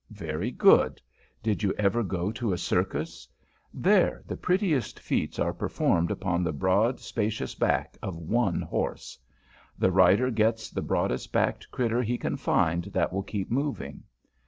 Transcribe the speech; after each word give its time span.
Very 0.17 0.49
good. 0.49 0.99
Did 1.43 1.61
you 1.61 1.75
ever 1.77 2.01
go 2.01 2.31
to 2.31 2.53
a 2.53 2.57
circus? 2.57 3.27
There 3.71 4.23
the 4.25 4.35
prettiest 4.35 4.99
feats 4.99 5.37
are 5.37 5.53
performed 5.53 6.09
upon 6.09 6.43
the 6.43 6.51
broad, 6.51 6.99
spacious 6.99 7.53
back 7.53 7.99
of 8.01 8.15
one 8.17 8.63
horse. 8.63 9.19
The 9.77 9.91
rider 9.91 10.31
gets 10.31 10.71
the 10.71 10.81
broadest 10.81 11.31
backed 11.31 11.69
critter 11.69 12.01
he 12.01 12.17
can 12.17 12.35
find 12.35 12.85
that 12.85 13.13
will 13.13 13.21
keep 13.21 13.51
moving. 13.51 14.01